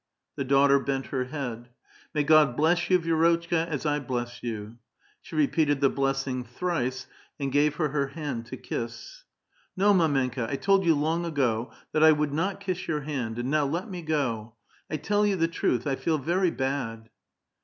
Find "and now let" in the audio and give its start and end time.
13.37-13.91